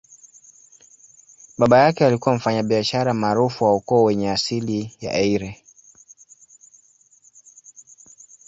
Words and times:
Baba 1.57 1.79
yake 1.79 2.05
alikuwa 2.05 2.35
mfanyabiashara 2.35 3.13
maarufu 3.13 3.63
wa 3.63 3.75
ukoo 3.75 4.03
wenye 4.03 4.31
asili 4.31 4.95
ya 4.99 5.13
Eire. 5.13 5.63